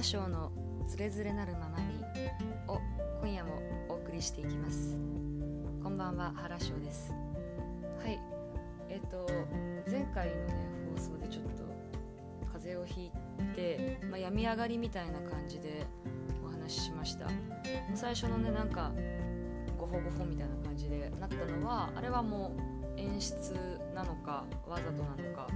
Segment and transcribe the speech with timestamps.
[0.00, 0.50] 原章の
[0.88, 2.02] つれづれなるままに
[2.68, 2.80] を
[3.20, 3.60] 今夜も
[3.90, 4.96] お送りしていきます。
[5.82, 7.12] こんばんは原章です。
[8.02, 8.18] はい。
[8.88, 9.28] えっ、と
[9.90, 10.54] 前回のね
[10.96, 11.64] 放送でちょっと
[12.50, 15.86] 風邪をひいて、まあ、病み上がりみたいな感じで
[16.42, 17.26] お話ししました。
[17.94, 18.92] 最初のねなんか
[19.78, 22.56] ごほごほみたいな感じでなったのはあれはも
[22.96, 23.52] う演出
[23.94, 25.46] なのかわざとなのか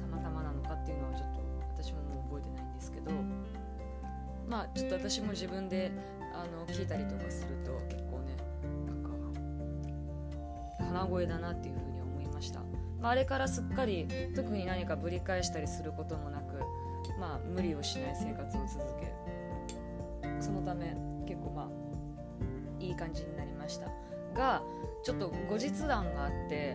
[0.00, 1.31] たまたまなのかっていうのはちょっと
[2.82, 3.12] ですけど
[4.48, 5.92] まあちょっと私も自分で
[6.34, 8.36] あの聞いたりとかすると結構ね
[8.86, 9.10] なんか
[10.84, 12.60] 鼻声だなっていうふうに思いました、
[13.00, 16.58] まあ、あれからすっかり特に何かぶり返したりすることもなく
[17.20, 19.12] まあ無理をしない生活を続け
[20.40, 21.68] そのため結構まあ
[22.80, 23.86] いい感じになりました。
[24.34, 24.62] が
[25.04, 26.74] ちょっと後日談があって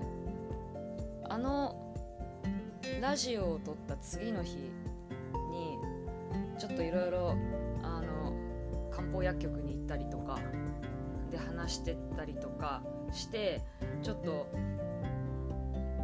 [1.27, 1.75] あの
[3.01, 4.71] ラジオを撮った次の日
[6.57, 7.35] ちょっといろいろ
[7.83, 8.33] あの
[8.91, 10.39] 漢方薬局に行ったりとか
[11.31, 13.61] で話してったりとかして
[14.01, 14.47] ちょっと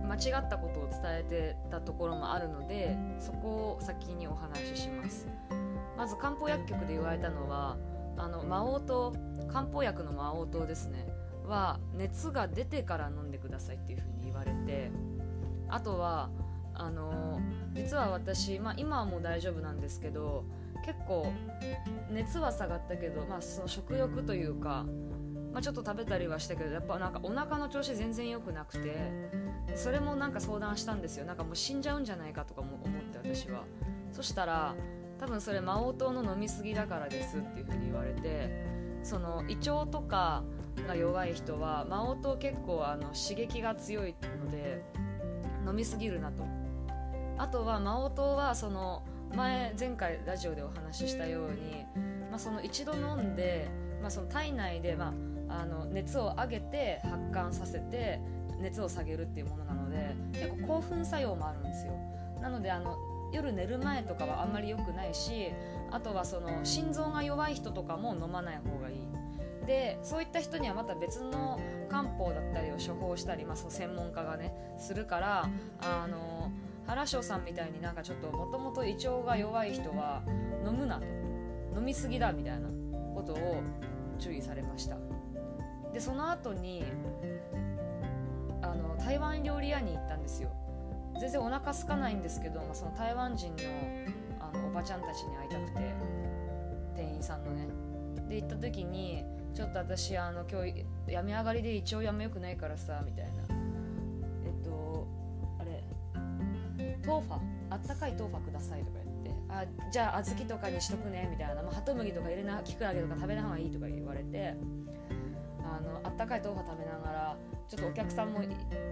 [0.08, 5.28] 間違ったことを伝えてたところもあるのでそこを先にお話しします。
[5.98, 7.78] まず漢方薬局で言われたのは
[8.18, 9.14] あの魔王と
[9.48, 11.08] 漢方薬の魔王糖ですね。
[11.48, 14.92] は熱が出てから飲んでくださいっていうふうに言われて
[15.68, 16.30] あとは
[16.76, 17.40] あの
[17.74, 20.44] 実は私、まあ、今はもう大丈夫なんですけど
[20.86, 21.32] 結構
[22.12, 24.86] 熱は下がったけど、まあ、その食欲というか、
[25.54, 28.96] まあ、ちょっと食べたりはしたけどやっぱなんかお腹の調子全然良くなくて
[29.76, 31.26] それもなんか相談したんですよ。
[31.26, 33.64] なんかもう死んじゃうんじゃないかとかも思って私は。
[34.12, 34.76] そしたら
[35.20, 38.66] 多分それ魔王糖の飲みすぎだからですっていうふうに言われて
[39.04, 40.44] その胃腸とか
[40.88, 44.84] が弱い人は魔王糖結構あの刺激が強いので
[45.66, 46.44] 飲みすぎるなと。
[47.44, 49.04] あとは魔王糖はその
[49.36, 51.86] 前前回ラジオでお話ししたように、
[52.32, 53.68] まあ、その一度飲んで、
[54.02, 55.14] まあ、その体内で、ま
[55.50, 58.22] あ、あの熱を上げて発汗させて
[58.62, 61.92] 熱を下げるっていうものなので結構興奮作用もあるんですよ。
[62.42, 62.98] なのであの
[63.34, 65.52] 夜寝る前とかはあんまり良くないし
[65.92, 69.14] あとはその心臓が弱い人とかも飲まない方がいい。
[69.66, 75.50] でそういった人にはまた別の漢方だったりを処方したり、まあ、その専門家がねするから
[75.82, 76.52] あの
[76.88, 80.22] 原翔さんみたいになんかちょっともともと胃腸が弱い人は
[80.66, 81.06] 飲むなと
[81.76, 82.68] 飲みすぎだみたいな
[83.16, 83.64] ことを
[84.20, 84.98] 注意されました。
[85.94, 86.84] でその後に
[88.62, 90.52] あの台湾料理屋に行ったんですよ。
[91.20, 93.64] 全然お腹空かないんですけど、まあ、その台湾人の
[94.40, 95.94] あのおばちゃんたちに会いたくて
[96.96, 97.68] 店員さんのね。
[98.28, 99.24] で行った時に
[99.54, 103.43] ちょっと私あの今日病み上がりで胃腸やめよくないからさみたいな。
[107.06, 107.34] 豆腐
[107.70, 114.56] あったかい豆腐くださいとか言ってあじゃあ小豆とかにしとくねみたいな、まあ、ハトムギとか入れなキクラゲとか食べな方がいいとか言われて
[115.64, 117.38] あのあったかい豆腐食べながら
[117.68, 118.42] ちょっとお客さんも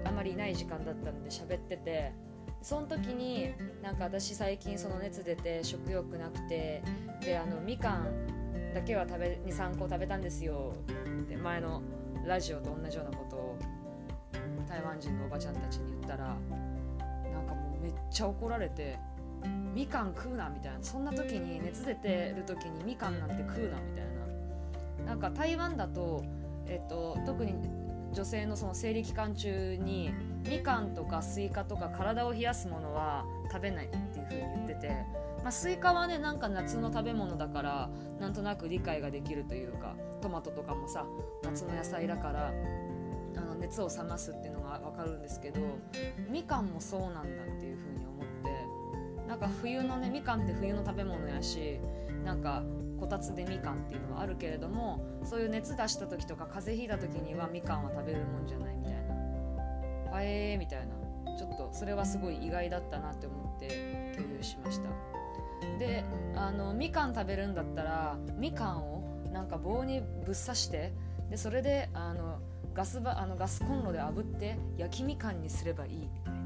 [0.06, 2.14] あまりいない時間だったんで喋ってて
[2.62, 6.84] その時になんか私最近その熱出て食欲なくて
[7.24, 10.74] であのみかんだけは食べ23個食べたんですよ
[11.24, 11.82] って前の
[12.26, 13.58] ラジオと同じようなことを
[14.68, 16.38] 台湾人のおばちゃんたちに言ったら
[18.12, 19.00] ちゃ怒られて
[19.74, 20.78] みかん食うなみたいな。
[20.82, 25.06] そんな時に熱出てる時にみかんなんて食うなみたいな。
[25.06, 26.24] なんか台湾だと、
[26.68, 27.56] えっと、特に
[28.14, 30.14] 女性のその生理期間中に
[30.48, 34.90] みかんとかスイカとか体を冷やすものは食べないっていう風に言ってて、
[35.44, 37.90] まあ、スイカはねなんか夏の食べ物だから
[38.20, 41.06] なんとなく理解ができるというかトマトとかもさ
[41.44, 42.54] 夏の野菜だから
[43.38, 45.62] あの熱を冷ますっていうのが分かるんですけど
[46.30, 47.24] みかんもそうなんだっ
[47.60, 47.91] ていう風に
[49.42, 51.80] か冬のねみかんって冬の食べ物やし
[52.24, 52.64] なんか
[53.00, 59.02] こたつでみかんっていうのはあるけれどもそういう熱出した時とか風邪ひいた時にはみかんは食べるもんじゃないみたいな。
[60.14, 61.02] あえーみたいな。
[61.38, 64.90] ちょっとそれはすごい意外だったなって思って共有しました。
[65.80, 66.04] で
[66.36, 69.02] あのみかん食べるんだったらみかんを
[69.32, 70.94] なんか棒にぶっ刺して
[71.32, 72.40] でそれであの
[72.74, 76.42] ガスばあのガスコンロで炙って焼きみかんにすればいいみたいな。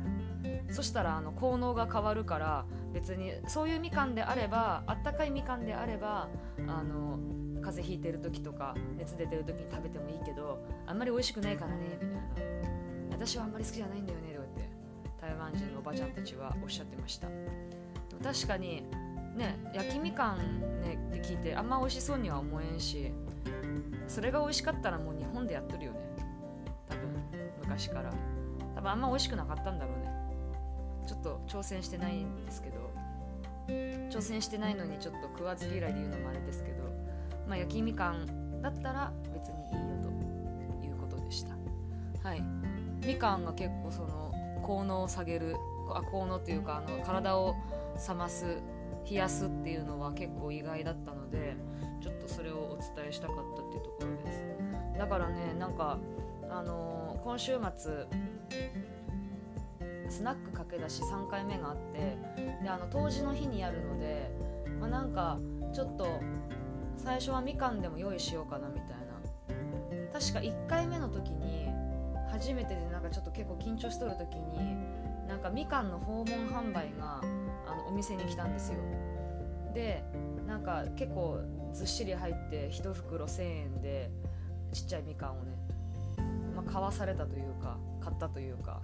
[0.72, 6.28] そしたらあの効能が変わるから別にそういうみかんであればあったかいみかんであれば
[6.68, 7.20] あの
[7.62, 12.76] 風邪ひいてる時とか熱出てる時に食べてもいいけどあんまり美味しくないからねみたいな。
[13.12, 14.70] 私はあんまり好きじゃないんだよねって
[15.20, 17.28] 台湾人のおばちゃんたちはおっしゃってました。
[18.24, 18.84] 確かに
[19.36, 23.12] ね焼きみかんねって聞いてあんま美味しそうには思えんし
[24.08, 26.00] それが美味しかったらもう日本でやってるよね。
[26.90, 27.10] 多分
[27.62, 28.14] 昔から。
[28.76, 30.15] 多分あんま美味しくなかったんだろうね。
[31.06, 32.76] ちょっと挑戦してないんですけど
[33.68, 36.84] 挑戦してないのにちょっと食わず嫌いで言うのもあれですけど、
[37.48, 39.80] まあ、焼きみかんだったら別にいいよ
[40.82, 41.56] ということでした。
[42.28, 42.44] はい。
[43.06, 45.56] みかんが結構その効能を下げる
[45.94, 47.56] あ効能というかあの体を
[48.08, 48.58] 冷ます
[49.10, 51.56] 冷やすっていうのは結構意外だったので
[52.02, 54.44] ちょっとそれをお伝えしたかったっていうところです。
[54.98, 56.00] だからねなんか
[56.50, 58.06] あのー、今週末
[60.16, 62.18] スナック駆け出し3回目があって
[62.64, 64.32] であの当時の日にやるので、
[64.80, 65.38] まあ、なんか
[65.74, 66.08] ちょっと
[66.96, 68.96] 最初はみかんでも用意しようかなみたいな。
[70.18, 71.68] 確か1回目の時に
[72.32, 74.78] 初めてでなんかちょっと結構緊張しとる時に
[75.28, 77.20] なんかみかんの訪問販売が
[77.68, 78.80] あのお店に来たんですよ。
[79.74, 80.02] で
[80.48, 81.42] なんか結構
[81.74, 84.10] ずっしり入って1袋1000円で
[84.72, 85.58] ちっちゃいみかんをね、
[86.56, 87.78] まあ、買わされたというか。
[88.06, 88.80] 買ったというか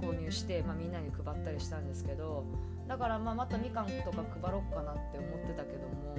[0.00, 2.44] 購入して、まあ、みんなに配ったりしたんですけど
[2.86, 6.14] だからまあまたみかんとか配ろうかなって思ってたけども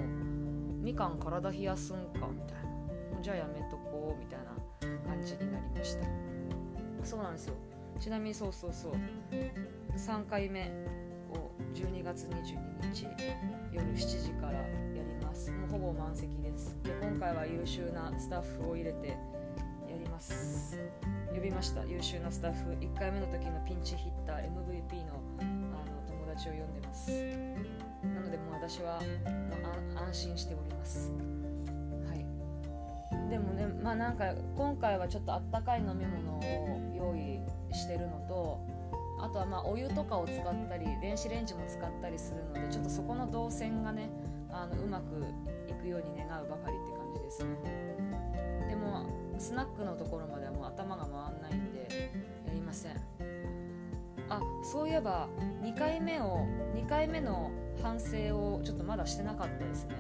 [0.82, 2.72] みかん体冷やすんかみたいな。
[3.22, 6.08] じゃあやめとこうみたいな感じになりました。
[7.04, 7.54] そうなんですよ。
[8.00, 8.94] ちなみにそうそうそう。
[9.96, 10.72] 3回目
[11.32, 13.06] を12月22日
[13.72, 14.64] 夜7時からや
[15.20, 15.52] ります。
[15.52, 16.76] もうほぼ満席です。
[16.84, 19.16] で今回は優秀なスタッフを入れて
[20.22, 20.78] ます。
[21.34, 21.84] 呼びました。
[21.86, 22.72] 優秀なスタッフ。
[22.80, 24.46] 1回目の時のピンチヒッター。
[24.46, 27.12] MVP のあの友達を呼んでます。
[28.04, 29.08] なのでもう私はも
[29.96, 31.12] う安心しております。
[32.08, 33.30] はい。
[33.30, 36.42] でもねまあなんか今回はちょっとあったかい飲み物を
[36.96, 37.40] 用意
[37.74, 38.60] してるのと
[39.20, 44.10] あとはまあお湯とかを使ったり電子レンジも使ったりするのでちょっとそこの動線がね
[44.52, 45.26] あのうまく
[45.70, 47.91] いくように願うばかりって感じですね。
[49.42, 52.12] スナックのところまではもう頭が回んないんで
[52.46, 52.96] やりません。
[54.30, 55.28] あそういえば
[55.62, 56.46] 2回目を
[56.76, 57.52] 2回目の
[57.82, 59.96] 反省をちょっとまだしてなかったですね。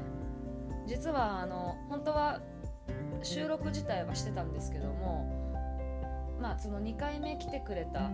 [0.85, 2.39] 実はあの本当は
[3.23, 5.25] 収録自体はしてたんですけども
[6.39, 8.09] まあその2回目来てくれたあ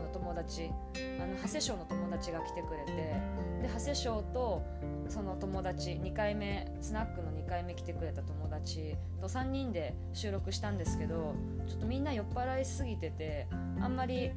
[0.00, 4.62] の友達あの長谷賞の友達が来てくれてで長谷賞と
[5.10, 11.34] その友達2回目スナックの2回目来てくれた友達と3人で収録したんですけど
[11.68, 13.48] ちょっとみんな酔っ払いすぎてて
[13.80, 14.30] あんまり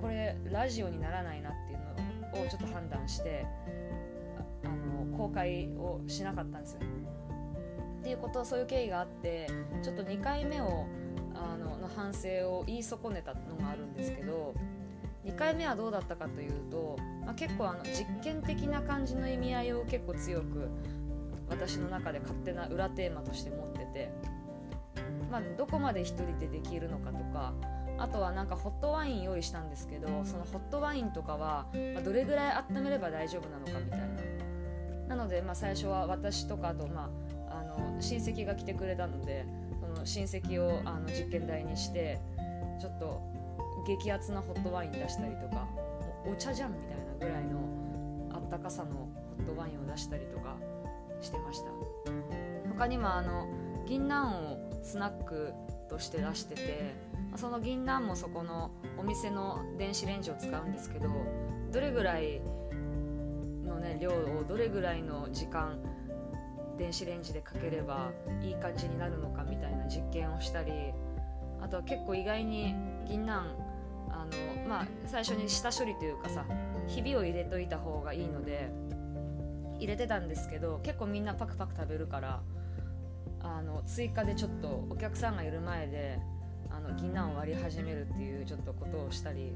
[0.00, 3.46] これラジオにならないなっていうのをちょっと判断して
[4.64, 6.80] あの公開をしなかったんですよ。
[8.00, 9.46] っていうことそういう経緯があって
[9.82, 10.86] ちょっと2回目を
[11.34, 14.54] あのの反省を言い損ねたのがあるんですけど
[15.24, 20.68] 2回目はどうだったかというと、まあ、結構あの実験的な感じの意味合いを結構強く
[21.48, 24.12] 私の中で勝手な裏テーマとして持ってて、
[25.30, 27.54] まあ、どこまで1人でできるのかとか
[27.98, 31.66] あとはなんかホットワイン用意したんですけどそのホットワインとかは、
[32.04, 34.06] どれぐらい温めれば大丈夫なのかみたいな。
[35.08, 37.10] なので、まあ、最初は私とかあと、ま
[37.48, 39.46] あ、あの親戚が来てくれたので
[39.80, 42.20] その親戚をあの実験台にして
[42.80, 43.22] ちょっと
[43.84, 45.68] 激アツなホットワイン出したりとか
[46.26, 47.60] お茶じゃんみたいなぐらいの
[48.32, 49.08] あったかさのホ
[49.40, 50.56] ットワインを出したりとか
[51.20, 51.70] してました。
[52.76, 53.48] 他にもあの
[53.86, 55.52] 銀杏をスナック
[55.88, 56.94] として出してて
[57.36, 61.08] その銀杏もそこのお店の電子レンジを使うんですけど
[61.72, 62.40] どれぐらい
[63.64, 65.78] のね量をどれぐらいの時間
[66.78, 68.10] 電子レンジでかければ
[68.42, 70.72] いい感じになるのかみたいな実験をしたり
[71.60, 72.74] あとは結構意外に
[73.06, 73.63] 銀杏
[74.68, 76.44] まあ、最初に下処理というかさ
[76.86, 78.70] ひびを入れといた方がいいので
[79.78, 82.42] 入れてたんですけど結構みんなパクパク食べるから
[83.40, 86.18] あの追加でちょっとお客さんがいる前で
[86.70, 89.52] あの銀杏を割り始めるっていうちょっとことをしたり、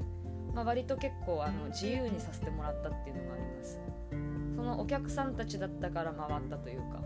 [0.53, 3.79] まあ、割と結構あの自由にさせてもらったっていうのがあります。
[4.55, 7.01] そのお客さんたちだったから回ったというか。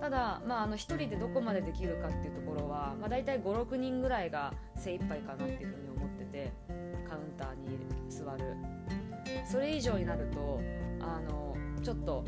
[0.00, 5.91] ただ、まあ、あの1人でどこまでできるかっていうところは、まあ、大体56人ぐらいが精一杯かなっていうふうに
[6.32, 6.52] て
[7.08, 8.56] カウンターに座る。
[9.44, 10.60] それ以上になると
[11.00, 12.24] あのちょっと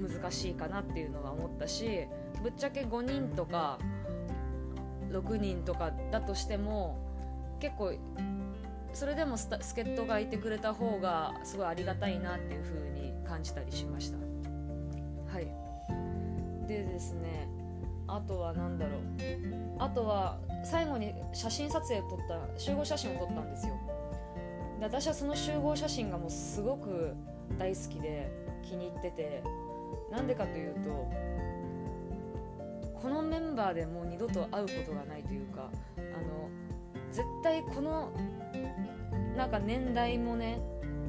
[0.00, 2.06] 難しいかなっていうのは思ったし
[2.42, 3.78] ぶっちゃけ5人とか
[5.10, 6.98] 6人とかだとしても
[7.60, 7.92] 結構
[8.92, 14.18] それでも助っ人がいてくれた方がすごいありがたいなっていう風に感じたりしました。
[15.32, 15.46] はい。
[16.66, 17.48] でですね
[18.06, 19.00] あとは何だろう。
[19.78, 23.74] あとは最後に写真撮影を撮った集合写真を撮ったんですよ。
[24.78, 27.14] で私はその集合写真がもうすごく
[27.58, 28.30] 大好きで
[28.62, 29.42] 気に入ってて。
[30.10, 31.10] なんでかというと
[33.00, 36.50] このメンバーでもう二度と会うことがないというかあの
[37.10, 38.12] 絶対この
[39.36, 40.60] なんか年代もね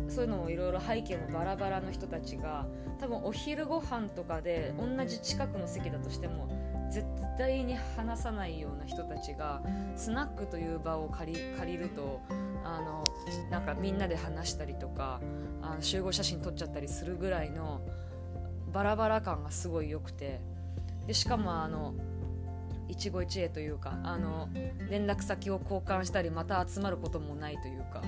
[0.08, 2.66] そういうのもいろいろ背景もバラバラの人たちが
[3.00, 6.48] 多分お昼ご飯とかで同じ近くの席だとしても
[6.94, 7.08] 絶
[7.38, 9.62] 対に話さないような人たちが
[9.96, 12.22] スナックという場を借り借りると
[12.64, 13.04] あの
[13.50, 15.20] なんかみんなで話したりとか
[15.62, 17.82] あの集合写真撮っちゃったりするぐらいの
[18.72, 20.40] バラバラ感がすごい良くて。
[21.08, 21.94] でしかもあの
[22.88, 24.50] 一期一会というかあの
[24.90, 28.02] 連絡先を交換したりまた集まることもないというか、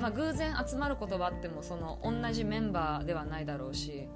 [0.00, 4.08] まあ、偶然集まることはあってもその同じメンバーではないだろうし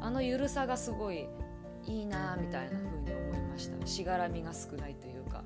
[0.00, 1.28] あのゆるさがすごい
[1.86, 3.86] いいなみたいな風に思ました。
[3.86, 5.44] しがらみが少ないというか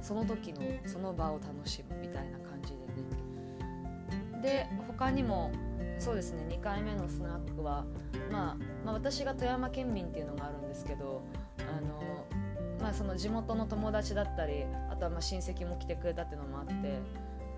[0.00, 4.42] その時のその場を楽しむみたいな感じでね。
[4.42, 5.50] で他にも
[5.98, 7.84] そうですね2回目のスナックは、
[8.32, 11.22] まあ、まあ私が富山県民っていうのがあるんですけど
[11.58, 12.26] あの
[12.80, 16.98] まあ、その地元の友達だったりあとはまあ親戚も来てくれたっていうのもあって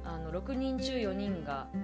[0.05, 1.77] あの6人中4人があ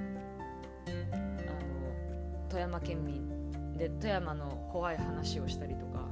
[1.12, 6.07] の富山県民で富山の怖い話をしたりとか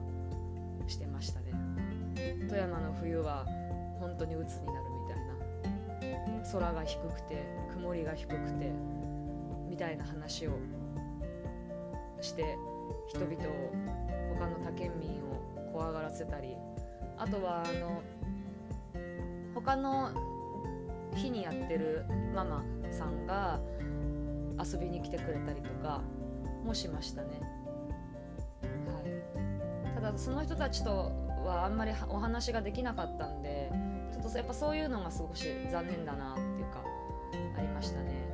[2.48, 3.44] 富山の冬は
[4.00, 4.78] 本当に鬱になる
[6.00, 8.72] みたいな空が低くて曇りが低くて
[9.68, 10.52] みたいな話を
[12.20, 12.56] して
[13.08, 13.36] 人々を
[14.38, 16.56] 他の他県民を怖がらせたり
[17.18, 18.02] あとはあの
[19.54, 20.10] 他の
[21.14, 23.58] 日にやってるママさんが
[24.62, 26.02] 遊びに来てくれたりとか
[26.64, 27.40] もしましたね、
[28.86, 29.00] は
[29.92, 33.70] い、ただその人たちとはあんまりお話ができなかったんで
[34.12, 36.84] ちょっとやっぱそういうのが少し残念だなっていうか
[37.56, 38.26] ありましたね。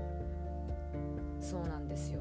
[1.41, 2.21] そうなんですよ。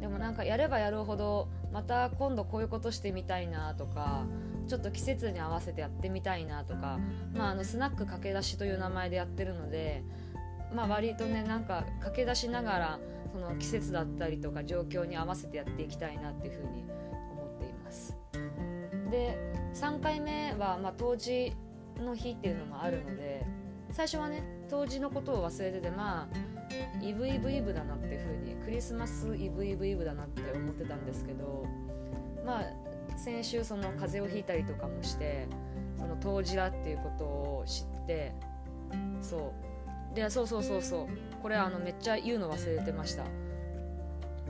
[0.00, 4.24] でもなんかやればやるほどまた今度こういうことしてみたいなとか
[4.66, 6.98] ちょっと季節に合わせてやってみたいなとか、
[7.34, 10.02] まあ、あのスナック駆け出しという名前でやってるので、
[10.74, 12.98] まあ、割とねなんか駆け出しながら
[13.32, 16.84] その季節だったりとか状況に合わせてやっていきたいなっていうふうに
[17.32, 18.16] 思っています。
[19.10, 21.52] で3回目は、まあ、冬至
[21.98, 23.44] の日っていうのもあるので
[23.92, 31.66] 最初はね冬至のことを忘れててまあイブイブイブだなっていうふうにクリスマスイブイブイブだなって思ってたんですけど
[32.44, 35.48] まあ先週その風邪をひいたりとかもして
[35.98, 38.32] その当時だっていうことを知って
[39.20, 39.52] そ
[40.12, 40.14] う。
[40.14, 41.06] でそうそうそうそう。
[41.42, 43.24] これあのめっちゃ言うの忘れてました。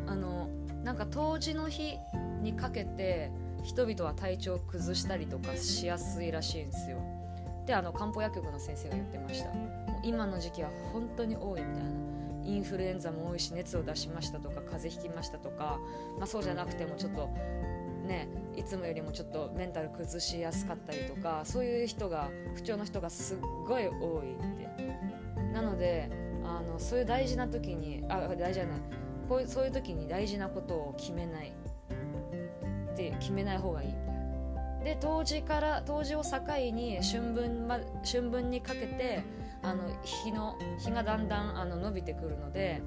[0.06, 0.48] あの
[0.84, 1.98] なんか冬至の日
[2.42, 3.30] にかけて
[3.62, 6.98] 人々は体調を崩したりとかしやすいらしいんですよ。
[7.66, 9.50] であの漢方薬局の先生が言ってました。
[10.02, 11.90] 今の時期は本当に多いみたいな。
[12.42, 15.78] インフルエンザも多いし熱を出しましたとか風邪ひきましたとか、
[16.18, 17.28] まあ、そうじゃなくてもちょっと
[18.06, 21.42] ねいつもよりもちょっとメンタル崩しやすかったりとか。
[21.44, 23.38] そういう人が不調の人がすっ
[23.68, 25.52] ごい多いって。
[25.52, 26.10] なので
[26.44, 28.78] あのそういう大事な時にあ大事じゃない。
[29.28, 31.52] こういうそういう時に大事なことを決めない。
[33.09, 34.85] って決めない方がいいみたいな。
[34.85, 36.30] で冬至から冬至を境
[36.73, 39.23] に春分,、ま、春分にかけて
[39.62, 42.80] あの日の日がだんだんあの伸びてくるので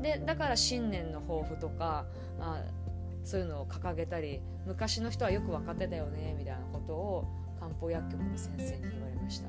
[0.00, 2.06] でだから新年の抱負とか
[2.38, 2.62] あ
[3.24, 9.48] そういうのを掲げたり昔の人はよく分かってたよねみたいなことを漢方薬局の先生に言われました。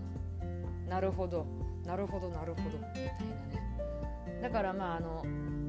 [0.89, 1.45] なるほど
[1.85, 4.41] なるほどなるほどみたいなね。
[4.41, 5.23] だからまああの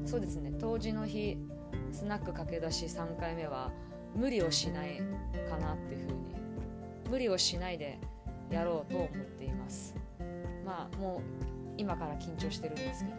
[0.05, 1.37] そうですね冬至の日
[1.91, 3.71] スナック駆け出し3回目は
[4.15, 5.01] 無理をしない
[5.49, 6.17] かなっていうふうに
[7.09, 7.99] 無理をしないで
[8.49, 9.95] やろうと思っています。
[10.65, 13.17] まあもう今から緊張してるんですけど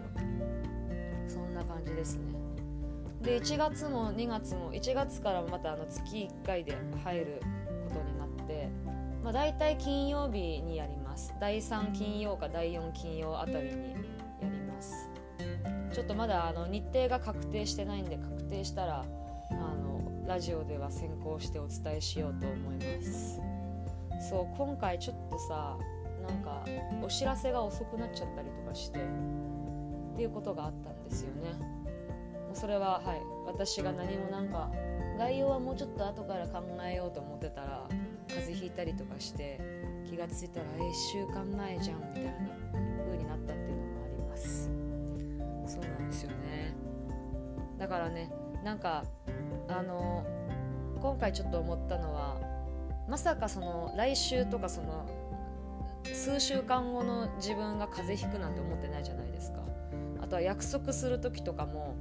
[1.26, 2.34] そんな感じですね。
[3.22, 7.40] で1月も2月も1月からまたあの月1回で入る
[7.88, 8.68] ことになって、
[9.22, 11.34] まあ、大体金曜日にやります。
[11.40, 13.98] 第3金曜か第4金曜あたりにや
[14.42, 15.08] ります。
[15.92, 19.04] ちょっとまだあの日程が確定してないんで確定したら
[19.50, 19.93] あの
[20.26, 23.40] ラジオでは先行してお伝えしようと思います。
[24.31, 25.76] そう今回ちょっとさ
[26.26, 26.64] なんか
[27.02, 29.02] お知らせが遅くなっちゃったりとかしてっ
[30.16, 31.52] ていうことがあったんですよね。
[32.54, 34.71] それははい私が何もなんか
[35.19, 37.87] 概要はもうちょっと後から考えようと思ってたら
[38.28, 39.61] 風邪ひいたりとかして
[40.09, 42.33] 気が付いたら1週間前じゃんみたいな
[43.04, 44.71] 風になったっていうのもあります。
[45.66, 46.75] そうなんですよね。
[47.78, 48.31] だからね
[48.64, 49.04] なんか
[49.68, 50.25] あの
[51.00, 52.37] 今回ちょっと思ったのは
[53.09, 55.06] まさかその来週とかその
[56.04, 59.61] 数週間後の自分が風邪ひくなんて思ってないじゃないですか。
[60.21, 61.97] あとは約束する時とかも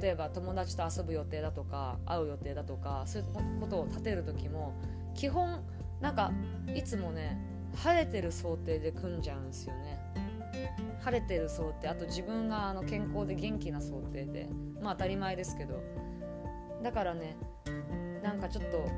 [0.00, 4.72] 例えば友達と遊ぶ予定だとか会う予定だとかそういうことを立てる時も
[5.14, 5.62] 基本
[6.00, 6.32] なんか
[6.74, 7.38] いつもね
[7.76, 9.98] 晴れてる想定で組んじゃうんですよね。
[11.00, 11.88] 晴れてる想定。
[11.88, 14.48] あと自分があの健康で元気な想定で。
[14.80, 15.80] まあ当たり前ですけど。
[16.82, 17.36] だからね
[18.22, 18.88] なんかちょっと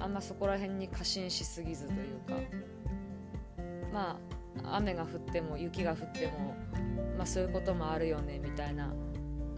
[0.00, 2.34] あんまそこら辺に過信しすぎずというか
[3.92, 4.18] ま
[4.64, 6.54] あ雨が降っても雪が降っても
[7.16, 8.92] まあそういうこともあるよねみたいな。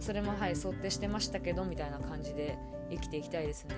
[0.01, 2.57] それもはい想定してましたけどみたいな感じで
[2.89, 3.75] 生きていきたいですね。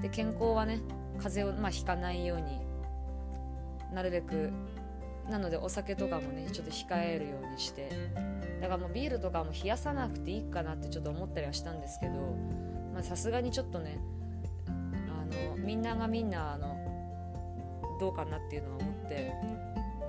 [0.00, 0.80] で健康はね
[1.18, 2.58] 風邪をまあひかないように
[3.94, 4.50] なるべく
[5.28, 7.90] なのでお酒とかもねちょっと控えるようにして
[8.62, 12.36] だからもうビールとかも冷やさなくていいかなってちょっと思ったりはしたんですけど
[13.02, 13.98] さすがにちょっとね
[14.68, 16.78] あのみんながみんなあの
[17.98, 19.32] どうかなっていうのは思って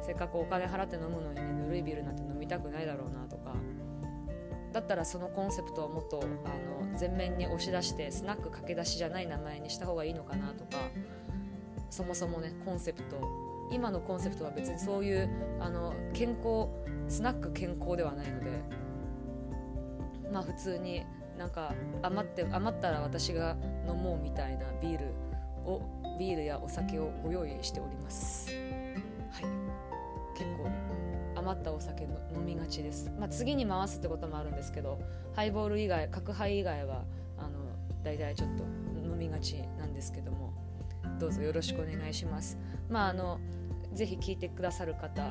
[0.05, 3.55] せっかくお金払って飲むのにねぬるいビールなんて飲みたくないだろうなとか
[4.72, 10.77] だったらそのコンセプトをもっとあの前面に押し出してスナック駆け出しじゃない名前にした方がいいのかなとか
[11.89, 13.17] そもそもねコンセプト
[13.72, 15.29] 今のコンセプトは別にそういう
[15.60, 16.67] あの健康
[17.07, 18.62] スナック健康ではないので
[20.31, 21.03] まあ普通に
[21.38, 23.55] なんか余って余ったら私が
[23.88, 25.05] 飲もうみたいなビール
[25.65, 25.81] を
[26.19, 28.51] ビールやお酒をご用意しております。
[29.31, 29.74] はい。
[30.36, 30.69] 結構
[31.36, 35.00] 余ったお酒の飲みがちです、まあ、次に回すってこともあるんですけど
[35.36, 37.03] ハイボール以外角ハイ以外は
[37.38, 37.50] あの
[38.03, 38.63] 大体ちょっと
[39.03, 40.53] 飲みがちなんですけども
[41.19, 42.57] どうぞよろしくお願いします。
[42.89, 43.39] まああの
[43.93, 45.21] ぜひ聞いてくださる方、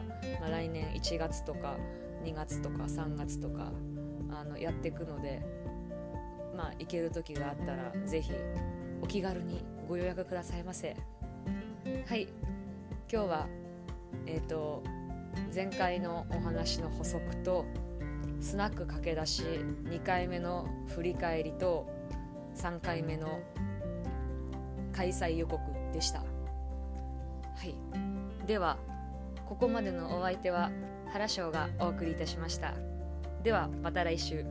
[0.40, 1.76] まあ、来年1月とか
[2.24, 3.72] 2月とか3月とか
[4.30, 5.42] あのやっていくので
[6.56, 8.32] まあ行ける時があったらぜひ
[9.00, 10.96] お気軽にご予約くださいませ。
[12.06, 12.28] はい。
[13.12, 13.48] 今日は
[14.26, 14.82] えっ、ー、と
[15.54, 17.64] 前回のお話の補足と
[18.40, 21.86] スナック駆け出し2回目の振り返りと
[22.54, 23.40] 3回目の
[24.92, 25.60] 開催予告
[25.92, 26.20] でした。
[26.20, 26.24] は
[27.64, 28.01] い。
[28.52, 28.76] では
[29.48, 30.70] ここまでのお相手は
[31.10, 32.74] 原翔がお送りいたしました。
[33.42, 34.44] ではまた来週。